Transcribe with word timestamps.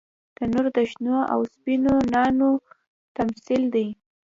تنور 0.35 0.65
د 0.77 0.79
شنو 0.91 1.17
او 1.33 1.39
سپینو 1.53 1.93
نانو 2.13 2.51
تمثیل 3.17 3.63
دی 3.73 3.87